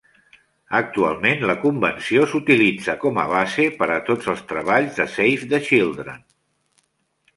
[0.77, 5.61] Actualment la convenció s'utilitza com a base per a tots els treballs de Save the
[5.69, 6.19] Children.